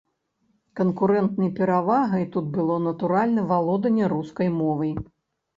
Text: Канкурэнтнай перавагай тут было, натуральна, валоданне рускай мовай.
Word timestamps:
Канкурэнтнай 0.79 1.51
перавагай 1.59 2.25
тут 2.37 2.45
было, 2.55 2.79
натуральна, 2.89 3.47
валоданне 3.53 4.05
рускай 4.17 4.47
мовай. 4.59 4.93